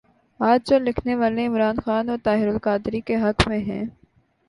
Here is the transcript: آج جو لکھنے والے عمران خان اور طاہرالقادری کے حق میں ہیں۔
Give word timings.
آج 0.39 0.69
جو 0.69 0.79
لکھنے 0.79 1.15
والے 1.15 1.45
عمران 1.47 1.75
خان 1.85 2.09
اور 2.09 2.17
طاہرالقادری 2.23 3.01
کے 3.01 3.15
حق 3.15 3.47
میں 3.47 3.59
ہیں۔ 3.59 3.83